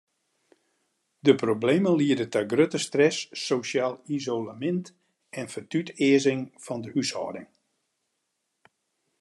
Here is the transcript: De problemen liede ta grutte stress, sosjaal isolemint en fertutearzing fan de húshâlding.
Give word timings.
De 1.25 1.33
problemen 1.41 1.95
liede 2.01 2.25
ta 2.33 2.41
grutte 2.51 2.79
stress, 2.87 3.17
sosjaal 3.45 3.93
isolemint 4.17 4.85
en 5.39 5.47
fertutearzing 5.53 6.41
fan 6.63 6.81
de 6.83 6.89
húshâlding. 6.93 7.49